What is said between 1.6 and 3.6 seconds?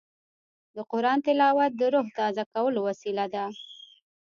د روح تازه کولو وسیله ده.